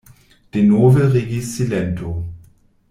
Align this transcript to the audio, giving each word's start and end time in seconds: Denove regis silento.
Denove 0.55 1.05
regis 1.17 1.47
silento. 1.59 2.09